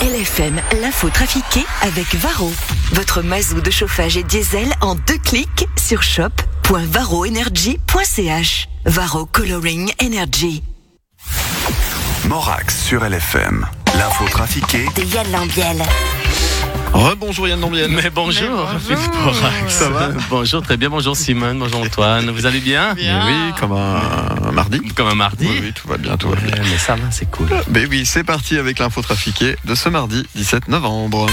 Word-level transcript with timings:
LFM, 0.00 0.60
l'info 0.80 1.10
trafiquée 1.10 1.66
avec 1.82 2.14
Varro. 2.14 2.50
Votre 2.92 3.20
mazou 3.20 3.60
de 3.60 3.70
chauffage 3.70 4.16
et 4.16 4.22
diesel 4.22 4.72
en 4.80 4.94
deux 4.94 5.18
clics 5.18 5.68
sur 5.78 6.02
shop.varroenergy.ch. 6.02 8.68
Varro 8.86 9.26
Coloring 9.26 9.92
Energy. 10.02 10.62
Morax 12.24 12.82
sur 12.82 13.04
LFM. 13.04 13.66
L'info 13.94 14.24
trafiquée 14.30 14.86
De 14.96 15.02
Yann 15.02 15.30
Lambiel. 15.32 15.82
Rebonjour 16.92 17.48
Yann 17.48 17.60
Lambienne. 17.60 17.92
Mais 17.92 18.10
bonjour, 18.10 18.48
Borax. 18.48 19.74
Ça 19.74 19.88
va 19.90 20.08
Bonjour, 20.28 20.62
très 20.62 20.76
bien. 20.76 20.90
Bonjour 20.90 21.16
Simone, 21.16 21.58
bonjour 21.58 21.80
Antoine. 21.80 22.30
Vous 22.30 22.46
allez 22.46 22.60
bien 22.60 22.94
Mais 22.96 23.10
oui, 23.26 23.52
comme 23.58 23.72
un 23.72 24.50
mardi. 24.52 24.80
Comme 24.96 25.08
un 25.08 25.14
mardi 25.14 25.46
Oui, 25.48 25.60
oui, 25.62 25.72
tout 25.72 25.88
va 25.88 25.96
bien, 25.96 26.16
tout 26.16 26.28
va 26.28 26.36
bien. 26.36 26.54
Mais 26.58 26.78
ça 26.78 26.96
va, 26.96 27.10
c'est 27.10 27.30
cool. 27.30 27.48
Mais 27.70 27.86
oui, 27.86 28.04
c'est 28.04 28.24
parti 28.24 28.58
avec 28.58 28.78
l'info 28.78 29.02
trafiquée 29.02 29.56
de 29.64 29.74
ce 29.74 29.88
mardi 29.88 30.26
17 30.34 30.68
novembre. 30.68 31.26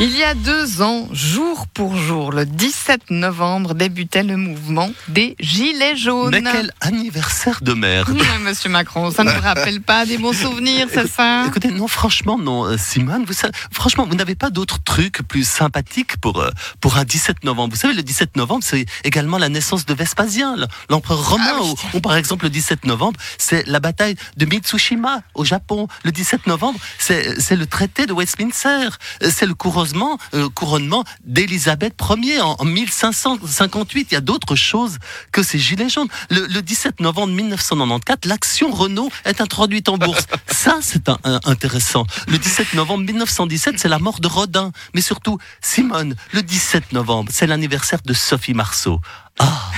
Il 0.00 0.16
y 0.16 0.22
a 0.22 0.34
deux 0.34 0.80
ans, 0.80 1.08
jour 1.10 1.66
pour 1.74 1.96
jour, 1.96 2.30
le 2.30 2.46
17 2.46 3.10
novembre, 3.10 3.74
débutait 3.74 4.22
le 4.22 4.36
mouvement 4.36 4.90
des 5.08 5.34
Gilets 5.40 5.96
jaunes. 5.96 6.30
Mais 6.30 6.42
quel 6.42 6.72
anniversaire 6.80 7.58
de 7.62 7.72
merde 7.72 8.16
Monsieur 8.44 8.70
Macron, 8.70 9.10
ça 9.10 9.24
ne 9.24 9.30
vous 9.32 9.40
rappelle 9.40 9.80
pas 9.80 10.06
des 10.06 10.16
bons 10.16 10.32
souvenirs, 10.32 10.86
c'est 10.92 11.08
ça? 11.08 11.44
Écoutez, 11.48 11.72
non, 11.72 11.88
franchement, 11.88 12.38
non, 12.38 12.64
euh, 12.64 12.76
Simone, 12.78 13.24
vous 13.26 13.34
franchement, 13.72 14.06
vous 14.08 14.14
n'avez 14.14 14.36
pas 14.36 14.50
truc 14.78 15.22
plus 15.28 15.46
sympathique 15.46 16.16
pour, 16.20 16.40
euh, 16.40 16.50
pour 16.80 16.96
un 16.96 17.04
17 17.04 17.44
novembre. 17.44 17.74
Vous 17.74 17.80
savez, 17.80 17.94
le 17.94 18.02
17 18.02 18.36
novembre, 18.36 18.64
c'est 18.64 18.86
également 19.04 19.38
la 19.38 19.48
naissance 19.48 19.86
de 19.86 19.94
Vespasien, 19.94 20.56
l'empereur 20.88 21.30
romain. 21.30 21.44
Ah 21.48 21.58
oui. 21.62 21.74
ou, 21.92 21.96
ou 21.96 22.00
par 22.00 22.16
exemple, 22.16 22.44
le 22.44 22.50
17 22.50 22.84
novembre, 22.84 23.18
c'est 23.38 23.66
la 23.66 23.80
bataille 23.80 24.16
de 24.36 24.46
Mitsushima 24.46 25.22
au 25.34 25.44
Japon. 25.44 25.88
Le 26.04 26.12
17 26.12 26.46
novembre, 26.46 26.78
c'est 26.98 27.56
le 27.56 27.66
traité 27.66 28.06
de 28.06 28.12
Westminster. 28.12 28.88
Euh, 29.22 29.30
C'est 29.32 29.46
le 29.46 29.54
couronnement, 29.54 30.18
euh, 30.34 30.48
couronnement 30.48 31.04
d'Élisabeth 31.24 31.94
Ier 32.22 32.40
en, 32.40 32.56
en 32.58 32.64
1558. 32.64 34.08
Il 34.10 34.14
y 34.14 34.16
a 34.16 34.20
d'autres 34.20 34.56
choses 34.56 34.98
que 35.32 35.42
ces 35.42 35.58
gilets 35.58 35.88
jaunes. 35.88 36.08
Le, 36.30 36.46
le 36.46 36.62
17 36.62 37.00
novembre 37.00 37.32
1994, 37.32 38.28
l'action 38.28 38.70
Renault 38.70 39.10
est 39.24 39.40
introduite 39.40 39.88
en 39.88 39.98
bourse. 39.98 40.26
Ça, 40.48 40.78
c'est 40.82 41.08
intéressant. 41.44 42.04
Le 42.26 42.38
17 42.38 42.74
novembre 42.74 43.04
1917, 43.04 43.78
c'est 43.78 43.88
la 43.88 43.98
mort 43.98 44.20
de 44.20 44.28
Rodin. 44.28 44.67
Mais 44.94 45.00
surtout, 45.00 45.38
Simone, 45.60 46.14
le 46.32 46.42
17 46.42 46.92
novembre, 46.92 47.30
c'est 47.32 47.46
l'anniversaire 47.46 48.00
de 48.04 48.12
Sophie 48.14 48.54
Marceau. 48.54 49.00
Ah 49.38 49.70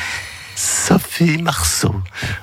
Sophie 0.56 1.38
Marceau. 1.40 1.94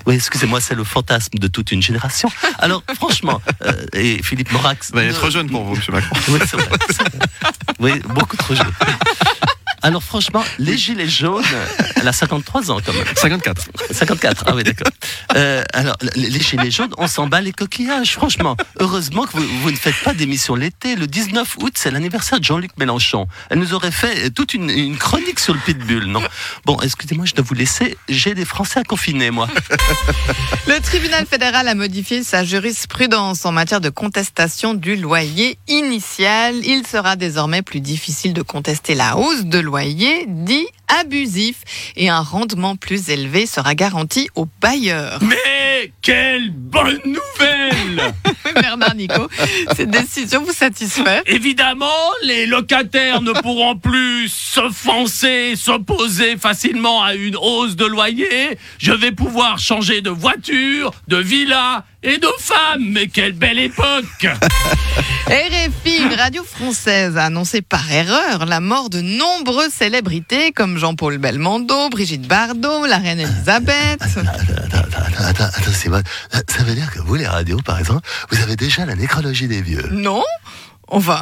Oui, 0.07 0.15
excusez-moi, 0.15 0.59
c'est 0.59 0.73
le 0.73 0.83
fantasme 0.83 1.37
de 1.37 1.47
toute 1.47 1.71
une 1.71 1.81
génération. 1.83 2.29
Alors, 2.57 2.81
franchement, 2.95 3.41
euh, 3.63 3.85
et 3.93 4.23
Philippe 4.23 4.51
Morax. 4.51 4.91
Vous 4.91 4.97
êtes 4.99 5.09
ne- 5.09 5.13
trop 5.13 5.29
jeune 5.29 5.49
pour 5.49 5.63
vous, 5.63 5.75
monsieur 5.75 5.91
Macron. 5.91 6.15
oui, 6.29 6.39
c'est 6.49 6.57
vrai, 6.57 6.77
c'est 6.89 6.97
vrai. 7.09 7.19
Oui, 7.79 7.99
beaucoup 8.09 8.35
trop 8.37 8.55
jeune. 8.55 8.71
Alors 9.83 10.01
franchement, 10.03 10.43
les 10.57 10.75
gilets 10.75 11.07
jaunes, 11.07 11.43
elle 11.95 12.07
a 12.07 12.11
53 12.11 12.71
ans 12.71 12.79
quand 12.83 12.93
même. 12.93 13.05
54. 13.15 13.69
54, 13.91 14.43
ah 14.47 14.55
oui 14.55 14.63
d'accord. 14.63 14.91
Euh, 15.37 15.63
alors, 15.73 15.95
les 16.15 16.29
les 16.29 16.39
gilets 16.39 16.71
jaunes, 16.71 16.93
on 16.97 17.07
s'en 17.07 17.27
bat 17.27 17.41
les 17.41 17.51
coquillages, 17.51 18.13
franchement. 18.13 18.57
Heureusement 18.79 19.25
que 19.25 19.37
vous, 19.37 19.71
ne 19.71 19.75
faites 19.75 20.01
pas 20.03 20.13
d'émission 20.13 20.55
l'été. 20.55 20.95
Le 20.95 21.07
19 21.07 21.57
août, 21.59 21.73
c'est 21.75 21.91
l'anniversaire 21.91 22.39
de 22.39 22.45
Jean-Luc 22.45 22.71
Mélenchon. 22.77 23.27
Elle 23.49 23.59
nous 23.59 23.73
aurait 23.73 23.91
fait 23.91 24.29
toute 24.31 24.53
une, 24.53 24.69
une 24.69 24.97
chronique 24.97 25.39
sur 25.39 25.53
le 25.53 25.59
pitbull, 25.59 26.05
non? 26.05 26.21
Bon, 26.65 26.77
excusez-moi, 26.81 27.25
je 27.25 27.35
dois 27.35 27.45
vous 27.47 27.53
laisser. 27.53 27.97
J'ai 28.09 28.33
des 28.33 28.45
Français 28.45 28.79
à 28.79 28.83
confiner, 28.83 29.31
moi. 29.31 29.47
Le 30.67 30.79
tribunal 30.81 31.25
fédéral 31.25 31.67
a 31.67 31.75
modifié 31.75 32.23
sa 32.23 32.43
jurisprudence 32.43 33.45
en 33.45 33.51
matière 33.51 33.81
de 33.81 33.89
contestation 33.89 34.73
du 34.73 34.95
loyer 34.95 35.57
initial. 35.67 36.55
Il 36.65 36.85
sera 36.85 37.15
désormais 37.15 37.61
plus 37.61 37.79
difficile 37.79 38.33
de 38.33 38.41
contester 38.41 38.95
la 38.95 39.17
hausse 39.17 39.45
de 39.45 39.59
loyer 39.59 40.25
dit 40.27 40.67
abusif 40.87 41.57
et 41.95 42.09
un 42.09 42.21
rendement 42.21 42.75
plus 42.75 43.09
élevé 43.09 43.45
sera 43.45 43.75
garanti 43.75 44.29
aux 44.35 44.47
bailleurs. 44.61 45.19
Mais 45.21 45.91
quelle 46.01 46.51
bonne 46.51 46.99
nouvelle 47.05 48.13
Bernard 48.55 48.95
Nico, 48.95 49.27
cette 49.75 49.91
décision 49.91 50.43
vous 50.43 50.53
satisfait? 50.53 51.21
Évidemment, 51.25 51.85
les 52.23 52.45
locataires 52.45 53.21
ne 53.21 53.31
pourront 53.31 53.77
plus 53.77 54.29
s'offenser, 54.29 55.55
s'opposer 55.55 56.37
facilement 56.37 57.03
à 57.03 57.13
une 57.15 57.35
hausse 57.35 57.75
de 57.75 57.85
loyer. 57.85 58.57
Je 58.77 58.93
vais 58.93 59.11
pouvoir 59.11 59.59
changer 59.59 60.01
de 60.01 60.09
voiture, 60.09 60.91
de 61.07 61.17
villa 61.17 61.85
et 62.03 62.17
de 62.17 62.29
femme. 62.39 62.83
Mais 62.91 63.07
quelle 63.07 63.33
belle 63.33 63.59
époque 63.59 64.05
RFI, 65.27 65.97
une 66.03 66.13
radio 66.13 66.43
française, 66.43 67.17
a 67.17 67.25
annoncé 67.25 67.61
par 67.61 67.91
erreur 67.91 68.45
la 68.45 68.59
mort 68.59 68.89
de 68.89 69.01
nombreuses 69.01 69.73
célébrités 69.73 70.51
comme 70.51 70.77
Jean-Paul 70.77 71.17
Belmondo, 71.17 71.89
Brigitte 71.89 72.27
Bardot, 72.27 72.85
la 72.85 72.97
reine 72.97 73.19
Elisabeth. 73.19 74.01
Attends, 74.01 74.21
attends, 74.21 74.77
attends, 74.77 75.23
attends, 75.25 75.43
attends, 75.43 75.71
Simone. 75.71 76.03
Ça 76.31 76.63
veut 76.63 76.75
dire 76.75 76.91
que 76.91 76.99
vous, 76.99 77.15
les 77.15 77.27
radios, 77.27 77.59
par 77.65 77.77
exemple, 77.79 78.07
vous 78.29 78.41
avez 78.41 78.55
déjà 78.55 78.85
la 78.85 78.95
nécrologie 78.95 79.47
des 79.47 79.61
vieux. 79.61 79.87
Non 79.91 80.23
Enfin, 80.89 81.21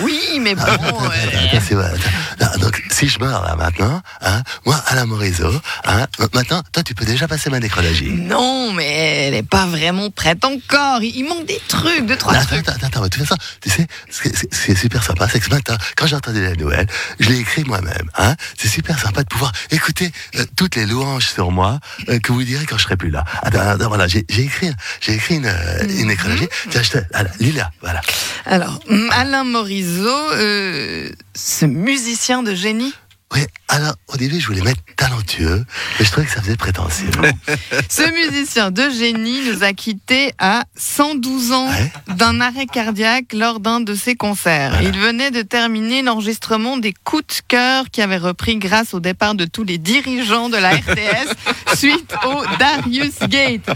oui, 0.00 0.20
mais 0.40 0.54
bon. 0.54 0.62
Attends, 0.62 1.10
euh, 1.10 2.58
donc, 2.58 2.82
si 2.90 3.08
je 3.08 3.18
meurs 3.18 3.42
là 3.44 3.54
maintenant, 3.56 4.00
hein, 4.22 4.42
moi, 4.64 4.82
Alain 4.86 5.04
Morisot, 5.06 5.52
hein, 5.84 6.06
maintenant, 6.32 6.62
toi, 6.72 6.82
tu 6.82 6.94
peux 6.94 7.04
déjà 7.04 7.28
passer 7.28 7.50
ma 7.50 7.60
nécrologie. 7.60 8.10
non, 8.10 8.72
mais 8.72 9.26
elle 9.26 9.34
n'est 9.34 9.42
pas 9.42 9.66
vraiment 9.66 10.10
prête 10.10 10.44
encore. 10.44 11.02
Il 11.02 11.24
manque 11.28 11.46
des 11.46 11.60
trucs, 11.68 12.06
deux, 12.06 12.16
trois 12.16 12.34
Attends, 12.34 12.46
trucs. 12.56 12.68
attends, 12.68 12.86
attends, 12.86 13.02
de 13.02 13.08
toute 13.08 13.22
façon, 13.26 13.36
tu 13.60 13.70
sais, 13.70 13.86
ce 14.10 14.22
qui 14.22 14.28
est- 14.28 14.54
ce 14.54 14.64
qui 14.66 14.72
est 14.72 14.74
super 14.76 15.02
sympa, 15.02 15.28
c'est 15.30 15.38
que 15.38 15.46
ce 15.46 15.50
matin, 15.50 15.76
quand 15.96 16.06
j'ai 16.06 16.16
entendu 16.16 16.42
la 16.42 16.54
nouvelle, 16.54 16.86
je 17.20 17.28
l'ai 17.28 17.38
écrit 17.38 17.64
moi-même. 17.64 18.08
Hein 18.16 18.34
c'est 18.58 18.68
super 18.68 18.98
sympa 18.98 19.22
de 19.22 19.28
pouvoir 19.28 19.52
écouter 19.70 20.10
euh, 20.36 20.44
toutes 20.56 20.76
les 20.76 20.86
louanges 20.86 21.26
sur 21.28 21.50
moi 21.50 21.78
euh, 22.08 22.18
que 22.20 22.32
vous 22.32 22.42
direz 22.42 22.64
quand 22.66 22.78
je 22.78 22.84
serai 22.84 22.96
plus 22.96 23.10
là. 23.10 23.24
Attends, 23.42 23.60
attends, 23.60 23.88
voilà, 23.88 24.06
j'ai 24.08 24.24
j'ai 24.30 24.42
écrit, 24.42 24.70
j'ai 25.00 25.12
écrit 25.14 25.36
une, 25.36 25.46
euh, 25.46 25.84
une 25.88 26.06
nécrologie. 26.08 26.48
Tiens, 26.70 26.82
je 26.82 26.90
te, 26.90 26.98
voilà, 27.12 27.30
Lila, 27.40 27.70
voilà. 27.82 28.00
Alors, 28.46 28.78
hum, 28.90 29.08
Alain 29.12 29.44
Morisot, 29.44 30.08
euh, 30.32 31.08
ce 31.34 31.64
musicien 31.66 32.42
de 32.42 32.54
génie. 32.54 32.92
Oui, 33.32 33.40
alors, 33.68 33.94
au 34.08 34.16
début, 34.16 34.38
je 34.38 34.46
voulais 34.46 34.60
mettre 34.60 34.82
talentueux, 34.96 35.64
mais 35.98 36.04
je 36.04 36.10
trouvais 36.12 36.26
que 36.26 36.32
ça 36.32 36.40
faisait 36.40 36.56
prétentieux. 36.56 37.08
Ce 37.88 38.02
musicien 38.12 38.70
de 38.70 38.88
génie 38.90 39.40
nous 39.50 39.64
a 39.64 39.72
quittés 39.72 40.32
à 40.38 40.62
112 40.76 41.50
ans 41.50 41.68
Ouais. 41.68 41.92
d'un 42.14 42.40
arrêt 42.40 42.66
cardiaque 42.66 43.32
lors 43.32 43.58
d'un 43.58 43.80
de 43.80 43.94
ses 43.96 44.14
concerts. 44.14 44.78
Il 44.82 44.96
venait 44.96 45.32
de 45.32 45.42
terminer 45.42 46.02
l'enregistrement 46.02 46.76
des 46.76 46.92
coups 46.92 47.26
de 47.38 47.42
cœur 47.48 47.86
qui 47.90 48.02
avaient 48.02 48.18
repris 48.18 48.56
grâce 48.58 48.94
au 48.94 49.00
départ 49.00 49.34
de 49.34 49.46
tous 49.46 49.64
les 49.64 49.78
dirigeants 49.78 50.48
de 50.48 50.58
la 50.58 50.70
RTS 50.76 51.34
suite 51.76 52.14
au 52.24 52.44
Darius 52.60 53.18
Gate. 53.28 53.68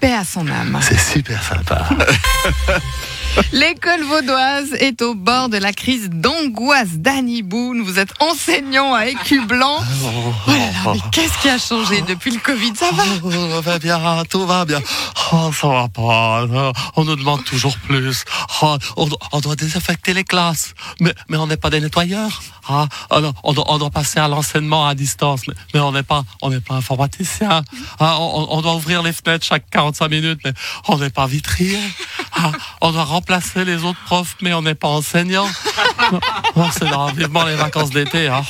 Paix 0.00 0.14
à 0.14 0.24
son 0.24 0.48
âme. 0.48 0.78
C'est 0.80 0.98
super 0.98 1.42
sympa. 1.42 1.86
L'école 3.52 4.02
vaudoise 4.04 4.72
est 4.74 5.00
au 5.02 5.14
bord 5.14 5.48
de 5.48 5.56
la 5.56 5.72
crise 5.72 6.10
d'angoisse. 6.10 6.88
Danny 6.94 7.42
Boone, 7.42 7.82
vous 7.82 7.98
êtes 7.98 8.12
enseignant 8.20 8.94
à 8.94 9.06
Écu-Blanc. 9.06 9.78
Oh 10.04 10.50
là 10.50 10.56
là, 10.58 10.92
mais 10.92 10.98
qu'est-ce 11.12 11.38
qui 11.40 11.48
a 11.48 11.58
changé 11.58 12.02
depuis 12.02 12.30
le 12.30 12.38
Covid? 12.40 12.72
Ça 12.76 12.90
va? 12.92 13.04
Oh, 13.24 13.30
tout 13.30 13.62
va 13.62 13.78
bien, 13.78 14.22
tout 14.28 14.46
va 14.46 14.64
bien. 14.64 14.80
Oh, 15.32 15.50
ça 15.52 15.68
va 15.68 15.88
pas. 15.88 16.46
On 16.96 17.04
nous 17.04 17.16
demande 17.16 17.44
toujours 17.44 17.76
plus. 17.78 18.24
Oh, 18.62 18.76
on, 18.96 19.06
doit- 19.06 19.18
on 19.32 19.40
doit 19.40 19.56
désaffecter 19.56 20.12
les 20.14 20.24
classes. 20.24 20.74
Mais, 21.00 21.14
mais 21.28 21.36
on 21.36 21.46
n'est 21.46 21.56
pas 21.56 21.70
des 21.70 21.80
nettoyeurs. 21.80 22.40
Ah, 22.68 22.86
on, 23.10 23.52
doit, 23.52 23.90
passer 23.90 24.20
à 24.20 24.28
l'enseignement 24.28 24.86
à 24.86 24.94
distance. 24.94 25.42
Mais, 25.74 25.80
on 25.80 25.92
n'est 25.92 26.02
pas, 26.02 26.24
informaticien. 26.70 27.62
Ah, 27.98 28.18
on, 28.20 28.60
doit 28.62 28.74
ouvrir 28.74 29.02
les 29.02 29.12
fenêtres 29.12 29.44
chaque 29.44 29.68
45 29.70 30.08
minutes. 30.08 30.40
Mais 30.44 30.52
on 30.88 30.98
n'est 30.98 31.10
pas 31.10 31.26
vitrier. 31.26 31.80
Ah, 32.34 32.52
on 32.80 32.92
doit 32.92 33.04
remplacer 33.04 33.64
les 33.64 33.84
autres 33.84 34.02
profs, 34.06 34.36
mais 34.40 34.54
on 34.54 34.62
n'est 34.62 34.74
pas 34.74 34.88
enseignant. 34.88 35.46
Oh, 36.54 36.66
c'est 36.72 36.88
vivement 37.16 37.44
les 37.44 37.54
vacances 37.54 37.90
d'été. 37.90 38.28
Hein. 38.28 38.42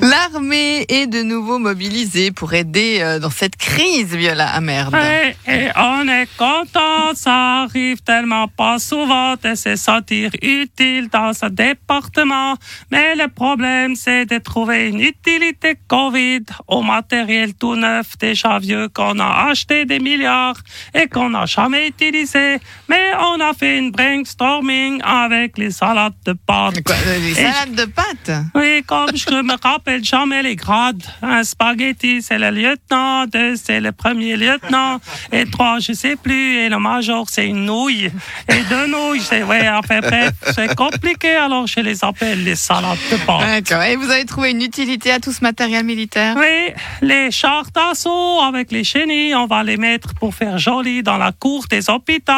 L'armée 0.00 0.86
est 0.88 1.06
de 1.06 1.22
nouveau 1.22 1.58
mobilisée 1.58 2.30
pour 2.32 2.54
aider 2.54 2.98
euh, 3.00 3.18
dans 3.18 3.30
cette 3.30 3.56
crise, 3.56 4.14
Viola. 4.14 4.48
Ah 4.54 4.60
merde. 4.60 4.96
Et, 4.96 5.52
et 5.52 5.68
on 5.76 6.08
est 6.08 6.28
content, 6.36 7.14
ça 7.14 7.62
arrive 7.62 8.00
tellement 8.02 8.48
pas 8.48 8.78
souvent 8.78 9.34
de 9.42 9.54
se 9.54 9.76
sentir 9.76 10.30
utile 10.40 11.08
dans 11.10 11.32
ce 11.34 11.46
département. 11.46 12.56
Mais 12.90 13.14
le 13.14 13.28
problème, 13.28 13.94
c'est 13.94 14.24
de 14.26 14.38
trouver 14.38 14.88
une 14.88 15.00
utilité 15.00 15.76
Covid 15.88 16.44
au 16.68 16.82
matériel 16.82 17.54
tout 17.54 17.76
neuf, 17.76 18.16
déjà 18.18 18.58
vieux, 18.58 18.88
qu'on 18.88 19.18
a 19.18 19.48
acheté 19.50 19.84
des 19.84 19.98
milliards 19.98 20.60
et 20.94 21.06
qu'on 21.08 21.30
n'a 21.30 21.46
jamais 21.46 21.88
utilisé. 21.88 22.58
Mais 22.88 23.12
on 23.20 23.40
a 23.40 23.52
fait 23.52 23.78
une 23.78 23.90
brainstorming 23.90 25.02
avec 25.02 25.58
les 25.58 25.70
salades 25.70 26.14
de 26.24 26.32
pâtes. 26.32 26.82
Quoi, 26.84 26.94
euh, 27.06 27.18
les 27.18 27.32
Et 27.32 27.34
salades 27.34 27.74
de 27.74 27.84
pâtes? 27.84 28.32
Oui, 28.54 28.82
comme 28.86 29.14
je 29.14 29.42
me 29.42 29.52
rappelle 29.62 29.81
les 29.86 30.56
grades. 30.56 31.02
Un 31.22 31.44
spaghetti, 31.44 32.22
c'est 32.22 32.38
le 32.38 32.50
lieutenant. 32.50 33.26
Deux, 33.26 33.56
c'est 33.56 33.80
le 33.80 33.92
premier 33.92 34.36
lieutenant. 34.36 35.00
Et 35.32 35.44
trois, 35.50 35.78
je 35.78 35.92
sais 35.92 36.16
plus. 36.16 36.56
Et 36.56 36.68
le 36.68 36.78
major, 36.78 37.26
c'est 37.28 37.46
une 37.46 37.64
nouille. 37.64 38.10
Et 38.48 38.62
deux 38.68 38.86
nouilles, 38.86 39.20
c'est, 39.20 39.42
ouais, 39.42 39.68
enfin 39.68 40.00
bref, 40.00 40.32
c'est 40.54 40.74
compliqué. 40.74 41.36
Alors, 41.36 41.66
je 41.66 41.80
les 41.80 42.04
appelle 42.04 42.44
les 42.44 42.56
salades 42.56 42.98
de 43.10 43.16
pâtes. 43.16 43.40
D'accord. 43.40 43.82
Et 43.82 43.96
vous 43.96 44.10
avez 44.10 44.24
trouvé 44.24 44.50
une 44.50 44.62
utilité 44.62 45.12
à 45.12 45.20
tout 45.20 45.32
ce 45.32 45.40
matériel 45.40 45.84
militaire? 45.84 46.36
Oui, 46.38 46.72
les 47.00 47.30
chars 47.30 47.70
d'assaut 47.74 48.40
avec 48.40 48.72
les 48.72 48.84
chenilles, 48.84 49.34
on 49.34 49.46
va 49.46 49.62
les 49.62 49.76
mettre 49.76 50.14
pour 50.14 50.34
faire 50.34 50.58
joli 50.58 51.02
dans 51.02 51.18
la 51.18 51.32
cour 51.32 51.66
des 51.68 51.90
hôpitaux. 51.90 52.32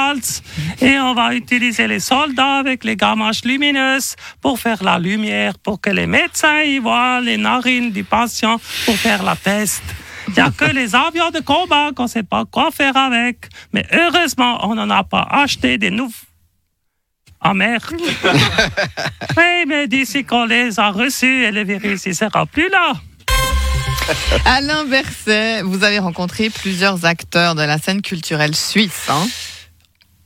Et 0.81 0.99
on 0.99 1.15
va 1.15 1.35
utiliser 1.35 1.87
les 1.87 2.01
soldats 2.01 2.59
avec 2.59 2.85
les 2.85 2.97
gamaches 2.97 3.45
lumineuses 3.45 4.17
pour 4.41 4.59
faire 4.59 4.83
la 4.83 4.99
lumière, 4.99 5.59
pour 5.59 5.81
que 5.81 5.91
les 5.91 6.07
médecins 6.07 6.61
y 6.63 6.79
voient 6.79 7.21
les 7.25 7.37
narines 7.37 7.91
du 7.91 8.05
patient 8.05 8.61
pour 8.85 8.97
faire 8.97 9.23
la 9.23 9.37
test. 9.37 9.83
Il 10.29 10.35
n'y 10.35 10.41
a 10.41 10.51
que 10.51 10.65
les 10.65 10.95
avions 10.95 11.31
de 11.31 11.41
combat 11.41 11.91
qu'on 11.95 12.05
ne 12.05 12.09
sait 12.09 12.23
pas 12.23 12.45
quoi 12.45 12.71
faire 12.71 12.97
avec. 12.97 13.49
Mais 13.73 13.87
heureusement, 13.93 14.67
on 14.69 14.75
n'en 14.75 14.89
a 14.91 15.05
pas 15.05 15.27
acheté 15.31 15.79
des 15.79 15.91
nouveaux. 15.91 16.15
Ah 17.41 17.53
merde. 17.53 17.85
oui, 19.37 19.65
mais 19.67 19.87
d'ici 19.87 20.25
qu'on 20.25 20.47
les 20.47 20.81
a 20.81 20.91
reçus 20.91 21.45
et 21.45 21.51
le 21.51 21.63
virus, 21.63 22.07
il 22.07 22.15
sera 22.15 22.47
plus 22.47 22.71
là. 22.71 22.95
Alain 24.47 24.85
Berset, 24.85 25.63
vous 25.63 25.85
avez 25.85 25.99
rencontré 25.99 26.49
plusieurs 26.49 27.05
acteurs 27.05 27.55
de 27.55 27.63
la 27.63 27.79
scène 27.79 28.01
culturelle 28.01 28.55
suisse. 28.57 29.09
Hein 29.09 29.27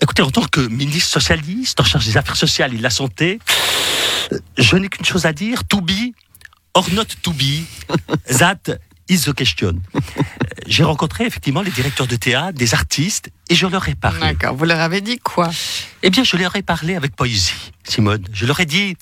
Écoutez, 0.01 0.23
en 0.23 0.31
tant 0.31 0.45
que 0.45 0.61
ministre 0.61 1.11
socialiste 1.11 1.81
en 1.81 1.85
charge 1.85 2.07
des 2.07 2.17
affaires 2.17 2.37
sociales 2.37 2.73
et 2.73 2.79
de 2.79 2.83
la 2.83 2.91
santé, 2.91 3.41
je 4.57 4.77
n'ai 4.77 4.89
qu'une 4.89 5.05
chose 5.05 5.27
à 5.27 5.33
dire. 5.33 5.65
To 5.65 5.81
be 5.81 6.13
or 6.79 6.89
not 6.93 7.07
to 7.23 7.33
be, 7.33 7.67
that 8.39 8.79
is 9.09 9.23
the 9.23 9.35
question. 9.35 9.81
Euh, 9.95 10.01
J'ai 10.67 10.85
rencontré 10.85 11.25
effectivement 11.25 11.63
les 11.63 11.73
directeurs 11.73 12.07
de 12.07 12.15
théâtre, 12.17 12.57
des 12.57 12.73
artistes, 12.73 13.31
et 13.49 13.55
je 13.57 13.67
leur 13.67 13.89
ai 13.89 13.95
parlé. 13.97 14.21
D'accord. 14.21 14.55
Vous 14.55 14.65
leur 14.65 14.81
avez 14.81 15.01
dit 15.01 15.19
quoi? 15.19 15.51
Eh 16.03 16.11
bien, 16.11 16.23
je 16.23 16.37
leur 16.37 16.55
ai 16.55 16.63
parlé 16.63 16.95
avec 16.95 17.17
poésie, 17.17 17.73
Simone. 17.83 18.25
Je 18.33 18.47
leur 18.47 18.61
ai 18.61 18.67
dit, 18.67 18.97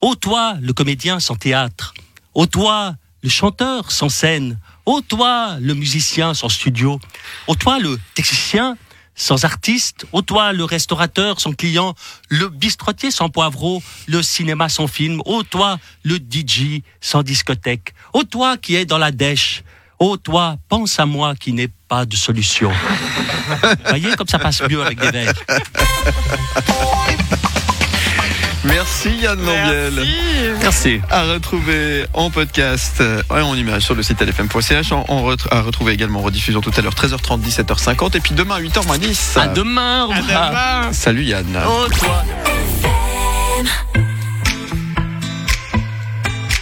ô 0.00 0.16
toi, 0.16 0.56
le 0.60 0.72
comédien 0.72 1.20
sans 1.20 1.36
théâtre, 1.36 1.94
ô 2.34 2.46
toi, 2.46 2.96
le 3.22 3.28
chanteur 3.28 3.92
sans 3.92 4.08
scène, 4.08 4.58
ô 4.84 5.00
toi, 5.00 5.56
le 5.60 5.74
musicien 5.74 6.34
sans 6.34 6.48
studio, 6.48 6.98
ô 7.46 7.54
toi, 7.54 7.78
le 7.78 8.00
technicien 8.14 8.76
sans 9.14 9.44
artiste, 9.44 10.06
ô 10.12 10.22
toi, 10.22 10.52
le 10.52 10.64
restaurateur 10.64 11.40
sans 11.40 11.52
client, 11.52 11.94
le 12.28 12.48
bistrotier 12.48 13.10
sans 13.10 13.28
poivreau, 13.28 13.82
le 14.06 14.22
cinéma 14.22 14.68
sans 14.68 14.86
film, 14.86 15.20
ô 15.24 15.42
toi, 15.42 15.78
le 16.02 16.16
DJ 16.16 16.82
sans 17.00 17.22
discothèque, 17.22 17.94
ô 18.12 18.24
toi 18.24 18.56
qui 18.56 18.74
est 18.74 18.86
dans 18.86 18.98
la 18.98 19.10
dèche, 19.10 19.62
ô 19.98 20.16
toi, 20.16 20.56
pense 20.68 20.98
à 20.98 21.06
moi 21.06 21.34
qui 21.36 21.52
n'ai 21.52 21.68
pas 21.88 22.06
de 22.06 22.16
solution. 22.16 22.72
Voyez 23.86 24.14
comme 24.16 24.28
ça 24.28 24.38
passe 24.38 24.62
mieux 24.62 24.82
avec 24.82 24.98
des. 24.98 25.26
Merci 28.72 29.10
Yann 29.20 29.38
Lambiel. 29.44 30.06
Merci. 30.62 31.00
À 31.10 31.24
retrouver 31.24 32.06
en 32.14 32.30
podcast 32.30 32.96
euh, 33.00 33.22
et 33.30 33.40
en 33.42 33.54
image 33.54 33.82
sur 33.82 33.94
le 33.94 34.02
site 34.02 34.20
lfm.ch. 34.22 34.92
Ret- 35.08 35.36
à 35.50 35.60
retrouver 35.60 35.92
également 35.92 36.20
en 36.20 36.22
rediffusion 36.22 36.62
tout 36.62 36.72
à 36.76 36.80
l'heure 36.80 36.94
13h30, 36.94 37.40
17h50 37.42 38.16
et 38.16 38.20
puis 38.20 38.34
demain 38.34 38.58
8h 38.58 38.98
10. 38.98 39.36
À 39.36 39.48
demain. 39.48 40.04
Romain. 40.06 40.92
Salut 40.92 41.24
Yann. 41.24 41.46
Oh, 41.66 41.86
toi. 41.98 42.24